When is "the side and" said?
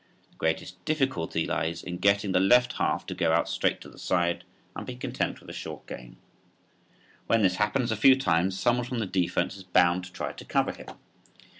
3.87-4.83